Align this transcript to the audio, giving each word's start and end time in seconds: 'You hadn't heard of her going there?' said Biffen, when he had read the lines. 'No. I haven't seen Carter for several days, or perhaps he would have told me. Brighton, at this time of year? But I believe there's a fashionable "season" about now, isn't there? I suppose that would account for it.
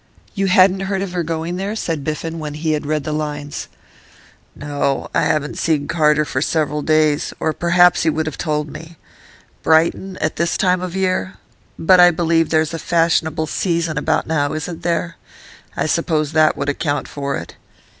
'You 0.33 0.47
hadn't 0.47 0.79
heard 0.79 1.03
of 1.03 1.11
her 1.11 1.21
going 1.21 1.57
there?' 1.57 1.75
said 1.75 2.03
Biffen, 2.03 2.39
when 2.39 2.55
he 2.55 2.71
had 2.71 2.87
read 2.87 3.03
the 3.03 3.11
lines. 3.13 3.67
'No. 4.55 5.07
I 5.13 5.21
haven't 5.25 5.59
seen 5.59 5.87
Carter 5.87 6.25
for 6.25 6.41
several 6.41 6.81
days, 6.81 7.35
or 7.39 7.53
perhaps 7.53 8.01
he 8.01 8.09
would 8.09 8.25
have 8.25 8.39
told 8.39 8.67
me. 8.67 8.97
Brighton, 9.61 10.17
at 10.17 10.37
this 10.37 10.57
time 10.57 10.81
of 10.81 10.95
year? 10.95 11.35
But 11.77 11.99
I 11.99 12.09
believe 12.09 12.49
there's 12.49 12.73
a 12.73 12.79
fashionable 12.79 13.45
"season" 13.45 13.95
about 13.95 14.25
now, 14.25 14.53
isn't 14.53 14.81
there? 14.81 15.17
I 15.77 15.85
suppose 15.85 16.31
that 16.31 16.57
would 16.57 16.67
account 16.67 17.07
for 17.07 17.37
it. 17.37 17.55